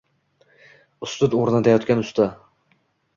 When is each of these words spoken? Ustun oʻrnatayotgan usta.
Ustun 1.07 1.35
oʻrnatayotgan 1.41 2.01
usta. 2.05 2.27